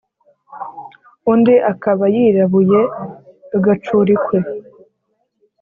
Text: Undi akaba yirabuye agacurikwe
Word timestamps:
Undi 1.31 1.55
akaba 1.71 2.05
yirabuye 2.15 2.81
agacurikwe 3.55 4.37